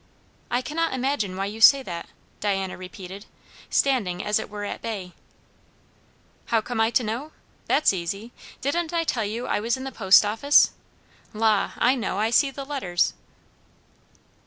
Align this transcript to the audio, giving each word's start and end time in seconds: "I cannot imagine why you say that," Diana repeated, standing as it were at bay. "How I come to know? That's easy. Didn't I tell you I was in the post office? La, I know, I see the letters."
"I 0.49 0.63
cannot 0.63 0.93
imagine 0.93 1.37
why 1.37 1.45
you 1.45 1.61
say 1.61 1.83
that," 1.83 2.09
Diana 2.39 2.75
repeated, 2.75 3.27
standing 3.69 4.23
as 4.25 4.39
it 4.39 4.49
were 4.49 4.63
at 4.65 4.81
bay. 4.81 5.13
"How 6.47 6.57
I 6.57 6.61
come 6.61 6.91
to 6.93 7.03
know? 7.03 7.33
That's 7.67 7.93
easy. 7.93 8.31
Didn't 8.61 8.93
I 8.93 9.03
tell 9.03 9.25
you 9.25 9.45
I 9.45 9.59
was 9.59 9.77
in 9.77 9.83
the 9.83 9.91
post 9.91 10.25
office? 10.25 10.71
La, 11.35 11.73
I 11.77 11.93
know, 11.93 12.17
I 12.17 12.31
see 12.31 12.49
the 12.49 12.65
letters." 12.65 13.13